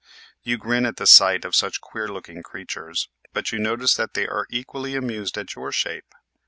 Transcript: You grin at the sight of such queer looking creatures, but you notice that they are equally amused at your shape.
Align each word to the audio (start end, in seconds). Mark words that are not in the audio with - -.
You 0.41 0.57
grin 0.57 0.87
at 0.87 0.95
the 0.95 1.05
sight 1.05 1.45
of 1.45 1.53
such 1.55 1.79
queer 1.79 2.07
looking 2.07 2.41
creatures, 2.41 3.07
but 3.33 3.51
you 3.51 3.59
notice 3.59 3.93
that 3.97 4.15
they 4.15 4.25
are 4.27 4.47
equally 4.49 4.95
amused 4.95 5.37
at 5.37 5.53
your 5.53 5.71
shape. 5.71 6.15